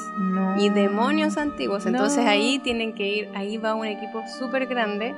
y 0.59 0.69
demonios 0.71 1.37
antiguos. 1.37 1.87
Entonces 1.87 2.27
ahí 2.27 2.59
tienen 2.59 2.97
que 2.97 3.07
ir, 3.07 3.29
ahí 3.37 3.59
va 3.59 3.77
un 3.77 3.87
equipo 3.87 4.25
súper 4.37 4.67
grande 4.67 5.15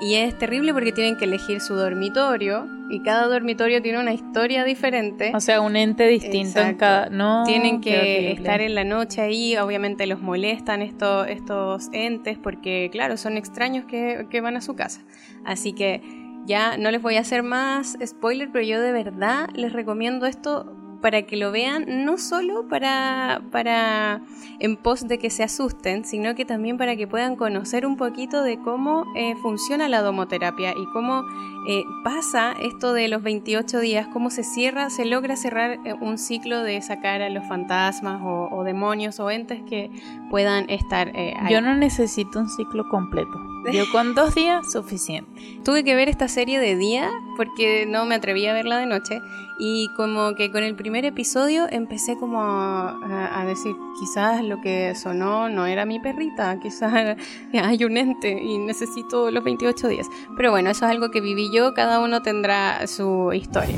y 0.00 0.14
es 0.14 0.36
terrible 0.38 0.72
porque 0.72 0.92
tienen 0.92 1.16
que 1.16 1.26
elegir 1.26 1.60
su 1.60 1.74
dormitorio 1.74 2.66
y 2.88 3.00
cada 3.00 3.26
dormitorio 3.26 3.82
tiene 3.82 4.00
una 4.00 4.14
historia 4.14 4.64
diferente. 4.64 5.30
O 5.34 5.40
sea, 5.40 5.60
un 5.60 5.76
ente 5.76 6.06
distinto 6.08 6.60
en 6.60 6.76
cada... 6.76 7.10
No, 7.10 7.44
tienen 7.44 7.80
que 7.80 8.32
estar 8.32 8.60
en 8.60 8.74
la 8.74 8.84
noche 8.84 9.20
ahí, 9.20 9.56
obviamente 9.56 10.06
los 10.06 10.20
molestan 10.20 10.82
estos, 10.82 11.28
estos 11.28 11.90
entes 11.92 12.38
porque, 12.38 12.88
claro, 12.90 13.16
son 13.16 13.36
extraños 13.36 13.84
que, 13.84 14.26
que 14.30 14.40
van 14.40 14.56
a 14.56 14.60
su 14.60 14.74
casa. 14.74 15.02
Así 15.44 15.72
que 15.72 16.02
ya 16.46 16.76
no 16.78 16.90
les 16.90 17.02
voy 17.02 17.16
a 17.16 17.20
hacer 17.20 17.42
más 17.42 17.98
spoiler, 18.04 18.48
pero 18.50 18.64
yo 18.64 18.80
de 18.80 18.92
verdad 18.92 19.48
les 19.54 19.72
recomiendo 19.72 20.26
esto 20.26 20.79
para 21.00 21.22
que 21.22 21.36
lo 21.36 21.52
vean, 21.52 22.04
no 22.04 22.18
solo 22.18 22.68
para, 22.68 23.42
para 23.50 24.22
en 24.58 24.76
pos 24.76 25.08
de 25.08 25.18
que 25.18 25.30
se 25.30 25.42
asusten, 25.42 26.04
sino 26.04 26.34
que 26.34 26.44
también 26.44 26.76
para 26.76 26.96
que 26.96 27.06
puedan 27.06 27.36
conocer 27.36 27.86
un 27.86 27.96
poquito 27.96 28.42
de 28.42 28.60
cómo 28.60 29.06
eh, 29.16 29.34
funciona 29.36 29.88
la 29.88 30.02
domoterapia 30.02 30.72
y 30.72 30.84
cómo 30.92 31.24
eh, 31.66 31.84
pasa 32.04 32.52
esto 32.60 32.92
de 32.92 33.08
los 33.08 33.22
28 33.22 33.80
días, 33.80 34.08
cómo 34.12 34.30
se 34.30 34.44
cierra, 34.44 34.90
se 34.90 35.04
logra 35.04 35.36
cerrar 35.36 35.78
eh, 35.84 35.94
un 36.00 36.18
ciclo 36.18 36.62
de 36.62 36.80
sacar 36.82 37.22
a 37.22 37.30
los 37.30 37.46
fantasmas 37.46 38.20
o, 38.22 38.62
demonios 38.64 39.18
o 39.20 39.30
entes 39.30 39.62
que 39.62 39.90
puedan 40.28 40.68
estar 40.68 41.12
ahí. 41.16 41.34
Yo 41.50 41.62
no 41.62 41.74
necesito 41.74 42.38
un 42.38 42.50
ciclo 42.50 42.88
completo. 42.88 43.32
Yo 43.72 43.84
con 43.90 44.14
dos 44.14 44.34
días 44.34 44.70
suficiente. 44.70 45.30
Tuve 45.64 45.84
que 45.84 45.94
ver 45.94 46.08
esta 46.08 46.28
serie 46.28 46.58
de 46.60 46.76
día 46.76 47.10
porque 47.36 47.86
no 47.86 48.04
me 48.04 48.14
atreví 48.14 48.46
a 48.46 48.52
verla 48.52 48.78
de 48.78 48.86
noche 48.86 49.20
y 49.62 49.88
como 49.94 50.34
que 50.34 50.50
con 50.50 50.62
el 50.62 50.74
primer 50.74 51.04
episodio 51.04 51.66
empecé 51.70 52.16
como 52.16 52.40
a, 52.42 53.44
decir, 53.46 53.76
quizás 53.98 54.42
lo 54.42 54.60
que 54.62 54.94
sonó 54.94 55.50
no 55.50 55.66
era 55.66 55.84
mi 55.84 56.00
perrita, 56.00 56.58
quizás 56.62 57.16
hay 57.52 57.84
un 57.84 57.98
ente 57.98 58.42
y 58.42 58.56
necesito 58.56 59.30
los 59.30 59.44
28 59.44 59.88
días. 59.88 60.06
Pero 60.34 60.50
bueno, 60.50 60.70
eso 60.70 60.86
es 60.86 60.90
algo 60.90 61.10
que 61.10 61.20
viví 61.20 61.50
yo, 61.54 61.74
cada 61.74 62.00
uno 62.00 62.22
tendrá 62.22 62.86
su 62.86 63.32
historia. 63.34 63.76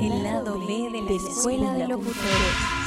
El 0.00 0.22
lado 0.22 0.58
B 0.66 0.88
de 0.90 1.02
la 1.02 1.12
escuela 1.12 1.74
de 1.74 1.88
locutores. 1.88 2.78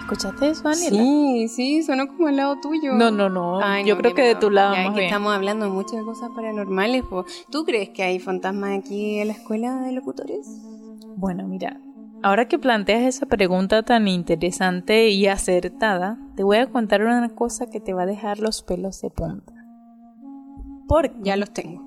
¿Escuchaste 0.00 0.50
eso, 0.50 0.62
Daniela? 0.64 0.98
Sí, 0.98 1.48
sí, 1.48 1.82
sonó 1.82 2.08
como 2.08 2.26
al 2.26 2.36
lado 2.36 2.56
tuyo. 2.60 2.94
No, 2.94 3.10
no, 3.12 3.28
no. 3.28 3.60
Yo 3.84 3.98
creo 3.98 4.14
que 4.14 4.22
de 4.22 4.34
tu 4.34 4.50
lado 4.50 4.74
más 4.74 4.94
que 4.94 5.04
Estamos 5.04 5.32
hablando 5.32 5.68
mucho 5.68 5.94
de 5.94 6.02
cosas 6.02 6.30
paranormales. 6.34 7.04
¿Tú 7.50 7.64
crees 7.64 7.90
que 7.90 8.02
hay 8.02 8.18
fantasmas 8.18 8.78
aquí 8.78 9.20
en 9.20 9.28
la 9.28 9.34
escuela 9.34 9.76
de 9.82 9.92
locutores? 9.92 10.48
Bueno, 11.16 11.46
mira, 11.46 11.80
ahora 12.22 12.48
que 12.48 12.58
planteas 12.58 13.02
esa 13.02 13.26
pregunta 13.26 13.82
tan 13.82 14.08
interesante 14.08 15.08
y 15.08 15.26
acertada, 15.26 16.18
te 16.36 16.42
voy 16.42 16.58
a 16.58 16.66
contar 16.66 17.02
una 17.02 17.28
cosa 17.30 17.68
que 17.68 17.80
te 17.80 17.92
va 17.92 18.02
a 18.02 18.06
dejar 18.06 18.38
los 18.38 18.62
pelos 18.62 19.00
de 19.00 19.10
punta. 19.10 19.52
Porque 20.86 21.18
ya 21.22 21.36
los 21.36 21.50
tengo. 21.50 21.82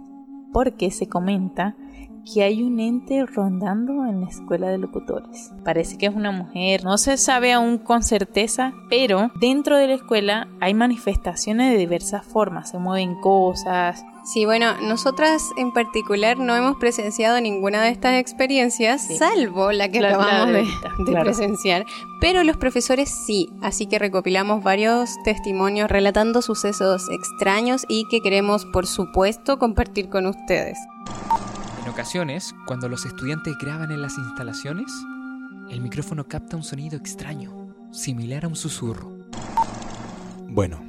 Porque 0.54 0.92
se 0.92 1.08
comenta 1.08 1.76
que 2.24 2.44
hay 2.44 2.62
un 2.62 2.80
ente 2.80 3.26
rondando 3.26 4.06
en 4.06 4.22
la 4.22 4.28
escuela 4.28 4.70
de 4.70 4.78
locutores. 4.78 5.52
Parece 5.64 5.98
que 5.98 6.06
es 6.06 6.16
una 6.16 6.32
mujer, 6.32 6.84
no 6.84 6.98
se 6.98 7.18
sabe 7.18 7.54
aún 7.54 7.78
con 7.78 8.04
certeza, 8.04 8.74
pero 8.90 9.32
dentro 9.40 9.78
de 9.78 9.88
la 9.88 9.96
escuela 9.96 10.48
hay 10.60 10.74
manifestaciones 10.74 11.72
de 11.72 11.78
diversas 11.78 12.26
formas, 12.26 12.70
se 12.70 12.78
mueven 12.78 13.20
cosas, 13.22 14.06
Sí, 14.24 14.46
bueno, 14.46 14.80
nosotras 14.82 15.50
en 15.58 15.72
particular 15.72 16.38
no 16.38 16.56
hemos 16.56 16.78
presenciado 16.78 17.42
ninguna 17.42 17.82
de 17.82 17.90
estas 17.90 18.20
experiencias, 18.20 19.08
salvo 19.18 19.72
la 19.72 19.90
que 19.90 20.06
acabamos 20.06 20.54
de, 20.54 21.22
presenciar, 21.22 21.86
pero 22.20 22.44
los 22.44 22.58
profesores 22.58 23.10
sí, 23.10 23.50
así 23.62 23.88
que 23.88 23.98
recopilamos 23.98 24.64
varios 24.64 25.10
testimonios 25.24 25.90
relatando 25.90 26.44
sucesos 26.44 27.10
extraños 27.10 27.84
y 27.90 28.08
que 28.10 28.22
queremos, 28.22 28.66
por 28.66 28.86
supuesto, 28.86 29.58
compartir 29.58 30.10
con 30.10 30.28
ustedes. 30.28 30.78
En 31.84 31.90
ocasiones, 31.90 32.54
cuando 32.68 32.88
los 32.90 33.06
estudiantes 33.06 33.56
graban 33.60 33.92
en 33.92 34.04
las 34.04 34.20
instalaciones, 34.20 34.92
el 35.72 35.82
micrófono 35.82 36.28
capta 36.28 36.58
un 36.58 36.64
sonido 36.64 36.96
extraño, 36.96 37.74
similar 37.92 38.46
a 38.46 38.50
un 38.50 38.56
susurro. 38.56 39.12
Bueno, 40.48 40.80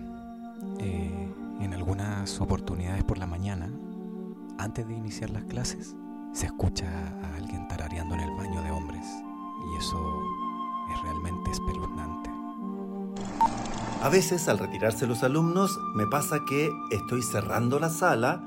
eh, 0.80 1.21
en 1.64 1.74
algunas 1.74 2.40
oportunidades 2.40 3.04
por 3.04 3.18
la 3.18 3.26
mañana, 3.26 3.70
antes 4.58 4.86
de 4.86 4.94
iniciar 4.94 5.30
las 5.30 5.44
clases, 5.44 5.96
se 6.32 6.46
escucha 6.46 6.86
a 7.22 7.36
alguien 7.36 7.68
tarareando 7.68 8.14
en 8.14 8.20
el 8.20 8.30
baño 8.36 8.62
de 8.62 8.70
hombres 8.70 9.04
y 9.04 9.76
eso 9.76 10.22
es 10.92 11.02
realmente 11.02 11.50
espeluznante. 11.50 12.30
A 14.02 14.08
veces 14.08 14.48
al 14.48 14.58
retirarse 14.58 15.06
los 15.06 15.22
alumnos 15.22 15.78
me 15.94 16.06
pasa 16.06 16.40
que 16.48 16.70
estoy 16.90 17.22
cerrando 17.22 17.78
la 17.78 17.90
sala 17.90 18.42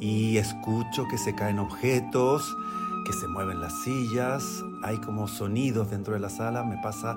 y 0.00 0.36
escucho 0.36 1.06
que 1.10 1.18
se 1.18 1.34
caen 1.34 1.58
objetos, 1.58 2.56
que 3.04 3.12
se 3.12 3.26
mueven 3.26 3.60
las 3.60 3.82
sillas, 3.82 4.62
hay 4.82 4.98
como 4.98 5.26
sonidos 5.28 5.90
dentro 5.90 6.14
de 6.14 6.20
la 6.20 6.30
sala, 6.30 6.62
me 6.62 6.78
pasa 6.78 7.16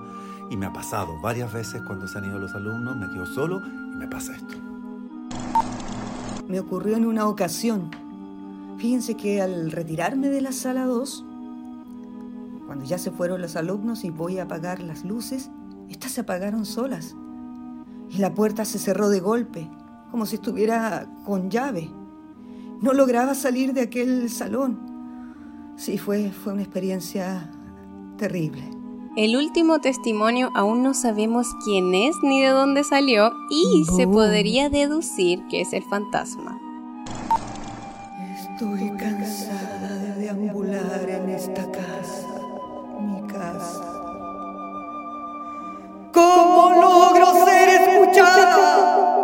y 0.50 0.58
me 0.58 0.66
ha 0.66 0.74
pasado 0.74 1.20
varias 1.22 1.54
veces 1.54 1.82
cuando 1.84 2.08
se 2.08 2.18
han 2.18 2.26
ido 2.26 2.40
los 2.40 2.56
alumnos, 2.56 2.98
me 2.98 3.10
quedo 3.10 3.26
solo 3.26 3.62
y 3.66 3.96
me 3.96 4.08
pasa 4.08 4.36
esto. 4.36 4.67
Me 6.48 6.60
ocurrió 6.60 6.96
en 6.96 7.06
una 7.06 7.28
ocasión. 7.28 7.92
Fíjense 8.78 9.16
que 9.16 9.42
al 9.42 9.72
retirarme 9.72 10.30
de 10.30 10.42
la 10.42 10.52
sala 10.52 10.86
2, 10.86 11.26
cuando 12.66 12.86
ya 12.86 12.98
se 12.98 13.12
fueron 13.12 13.42
los 13.42 13.56
alumnos 13.56 14.04
y 14.04 14.10
voy 14.10 14.40
a 14.40 14.44
apagar 14.44 14.82
las 14.82 15.04
luces, 15.04 15.50
estas 15.90 16.12
se 16.12 16.22
apagaron 16.22 16.66
solas. 16.66 17.16
Y 18.10 18.20
la 18.20 18.34
puerta 18.34 18.66
se 18.66 18.80
cerró 18.80 19.10
de 19.10 19.20
golpe, 19.20 19.70
como 20.12 20.26
si 20.26 20.36
estuviera 20.36 21.10
con 21.26 21.50
llave. 21.50 21.90
No 22.82 22.94
lograba 22.94 23.36
salir 23.36 23.74
de 23.74 23.82
aquel 23.82 24.30
salón. 24.30 25.74
Sí, 25.76 25.98
fue, 25.98 26.32
fue 26.32 26.54
una 26.54 26.62
experiencia 26.62 27.52
terrible. 28.18 28.77
El 29.18 29.36
último 29.36 29.80
testimonio 29.80 30.52
aún 30.54 30.84
no 30.84 30.94
sabemos 30.94 31.48
quién 31.66 31.96
es 31.96 32.16
ni 32.22 32.40
de 32.40 32.50
dónde 32.50 32.84
salió 32.84 33.34
y 33.50 33.84
se 33.86 34.06
podría 34.06 34.70
deducir 34.70 35.48
que 35.48 35.62
es 35.62 35.74
el 35.74 35.82
fantasma. 35.82 36.60
Estoy 38.40 38.92
cansada 38.92 39.98
de 39.98 40.22
deambular 40.22 41.10
en 41.10 41.30
esta 41.32 41.64
casa, 41.72 42.28
mi 43.02 43.26
casa. 43.26 43.82
¿Cómo 46.14 46.80
logro 46.80 47.44
ser 47.44 47.70
escuchada? 47.70 49.17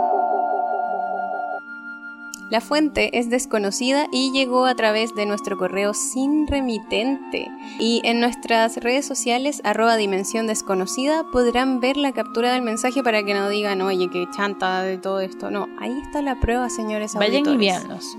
La 2.53 2.61
fuente 2.61 3.17
es 3.17 3.31
desconocida 3.31 4.05
y 4.11 4.31
llegó 4.31 4.67
a 4.67 4.75
través 4.75 5.15
de 5.15 5.25
nuestro 5.25 5.57
correo 5.57 5.95
sin 5.95 6.45
remitente. 6.45 7.47
Y 7.79 7.99
en 8.03 8.19
nuestras 8.19 8.77
redes 8.77 9.07
sociales, 9.07 9.59
arroba 9.63 9.95
dimensión 9.95 10.45
desconocida, 10.45 11.23
podrán 11.31 11.79
ver 11.79 11.97
la 11.97 12.11
captura 12.11 12.53
del 12.53 12.61
mensaje 12.61 13.01
para 13.01 13.23
que 13.23 13.33
no 13.33 13.49
digan, 13.49 13.81
oye, 13.81 14.07
qué 14.11 14.27
chanta 14.37 14.83
de 14.83 14.99
todo 14.99 15.19
esto. 15.19 15.49
No, 15.49 15.67
ahí 15.79 15.99
está 16.03 16.21
la 16.21 16.39
prueba, 16.39 16.69
señores. 16.69 17.15
Vayan 17.15 17.47
y 17.47 17.57
véanlos. 17.57 18.15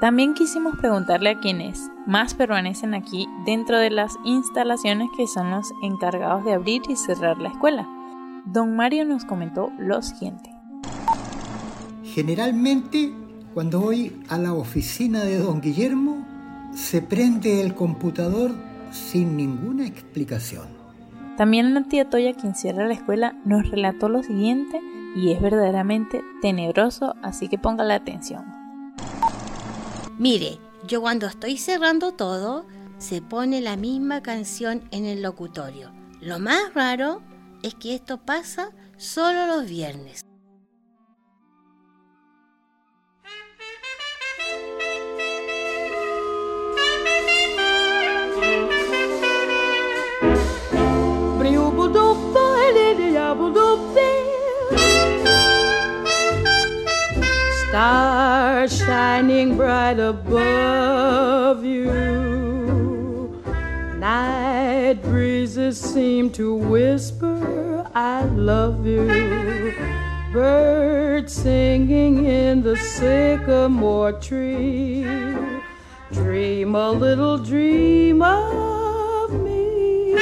También 0.00 0.32
quisimos 0.32 0.78
preguntarle 0.78 1.28
a 1.28 1.40
quienes 1.40 1.90
más 2.06 2.32
permanecen 2.32 2.94
aquí 2.94 3.28
dentro 3.44 3.78
de 3.78 3.90
las 3.90 4.16
instalaciones 4.24 5.10
que 5.14 5.26
son 5.26 5.50
los 5.50 5.74
encargados 5.82 6.42
de 6.46 6.54
abrir 6.54 6.80
y 6.88 6.96
cerrar 6.96 7.36
la 7.36 7.50
escuela. 7.50 7.86
Don 8.46 8.76
Mario 8.76 9.04
nos 9.04 9.26
comentó 9.26 9.70
lo 9.76 10.00
siguiente. 10.00 10.48
Generalmente 12.02 13.23
cuando 13.54 13.80
voy 13.80 14.12
a 14.28 14.36
la 14.36 14.52
oficina 14.52 15.22
de 15.24 15.38
don 15.38 15.60
Guillermo, 15.60 16.26
se 16.74 17.00
prende 17.00 17.60
el 17.60 17.74
computador 17.74 18.50
sin 18.90 19.36
ninguna 19.36 19.86
explicación. 19.86 20.66
También 21.36 21.72
la 21.72 21.84
tía 21.84 22.10
Toya, 22.10 22.34
quien 22.34 22.56
cierra 22.56 22.88
la 22.88 22.94
escuela, 22.94 23.36
nos 23.44 23.70
relató 23.70 24.08
lo 24.08 24.24
siguiente 24.24 24.80
y 25.14 25.30
es 25.30 25.40
verdaderamente 25.40 26.22
tenebroso, 26.42 27.14
así 27.22 27.48
que 27.48 27.56
ponga 27.56 27.84
la 27.84 27.94
atención. 27.94 28.44
Mire, 30.18 30.58
yo 30.88 31.00
cuando 31.00 31.26
estoy 31.26 31.56
cerrando 31.56 32.12
todo, 32.12 32.66
se 32.98 33.22
pone 33.22 33.60
la 33.60 33.76
misma 33.76 34.20
canción 34.20 34.82
en 34.90 35.04
el 35.04 35.22
locutorio. 35.22 35.92
Lo 36.20 36.40
más 36.40 36.74
raro 36.74 37.22
es 37.62 37.74
que 37.74 37.94
esto 37.94 38.18
pasa 38.18 38.70
solo 38.96 39.46
los 39.46 39.68
viernes. 39.68 40.23
Stars 57.74 58.78
shining 58.78 59.56
bright 59.56 59.98
above 59.98 61.64
you. 61.64 63.42
Night 63.98 65.02
breezes 65.02 65.80
seem 65.80 66.30
to 66.34 66.54
whisper, 66.54 67.84
I 67.92 68.26
love 68.26 68.86
you. 68.86 69.74
Birds 70.32 71.32
singing 71.32 72.26
in 72.26 72.62
the 72.62 72.76
sycamore 72.76 74.12
tree. 74.20 75.02
Dream 76.12 76.76
a 76.76 76.92
little 76.92 77.38
dream 77.38 78.22
of 78.22 79.32
me. 79.32 80.14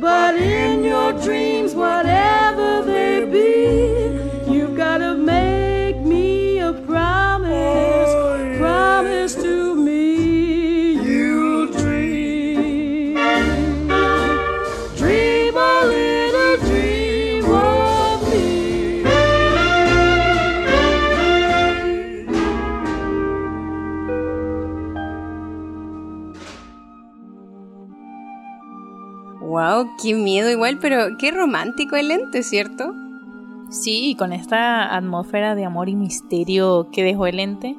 But 0.00 0.36
in 0.36 0.84
your 0.84 1.12
dreams, 1.14 1.59
qué 30.00 30.14
miedo 30.14 30.50
igual, 30.50 30.78
pero 30.80 31.16
qué 31.18 31.30
romántico 31.30 31.96
el 31.96 32.10
ente, 32.10 32.42
¿cierto? 32.42 32.94
Sí, 33.70 34.10
y 34.10 34.14
con 34.16 34.32
esta 34.32 34.96
atmósfera 34.96 35.54
de 35.54 35.64
amor 35.64 35.88
y 35.88 35.94
misterio 35.94 36.88
que 36.90 37.04
dejó 37.04 37.26
el 37.26 37.38
ente, 37.38 37.76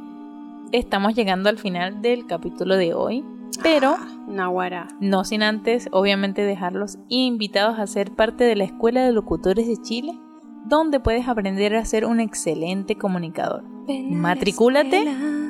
estamos 0.71 1.15
llegando 1.15 1.49
al 1.49 1.57
final 1.57 2.01
del 2.01 2.25
capítulo 2.27 2.77
de 2.77 2.93
hoy. 2.93 3.25
Pero, 3.61 3.97
Nahuara. 4.27 4.87
no 5.01 5.25
sin 5.25 5.43
antes, 5.43 5.89
obviamente, 5.91 6.43
dejarlos 6.43 6.97
invitados 7.09 7.77
a 7.77 7.87
ser 7.87 8.11
parte 8.11 8.45
de 8.45 8.55
la 8.55 8.63
Escuela 8.63 9.05
de 9.05 9.11
Locutores 9.11 9.67
de 9.67 9.77
Chile, 9.81 10.17
donde 10.65 10.99
puedes 10.99 11.27
aprender 11.27 11.75
a 11.75 11.83
ser 11.83 12.05
un 12.05 12.19
excelente 12.19 12.95
comunicador. 12.95 13.63
Matricúlate 14.09 15.05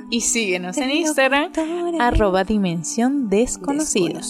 y 0.10 0.22
síguenos 0.22 0.78
en 0.78 0.90
Instagram, 0.90 1.52
arroba 2.00 2.44
dimensión 2.44 3.30
desconocida. 3.30 4.22